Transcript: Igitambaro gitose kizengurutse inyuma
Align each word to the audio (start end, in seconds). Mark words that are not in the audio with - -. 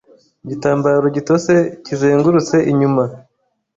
Igitambaro 0.43 1.07
gitose 1.17 1.53
kizengurutse 1.85 2.55
inyuma 2.71 3.03